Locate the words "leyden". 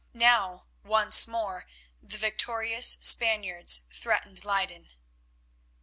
4.43-4.87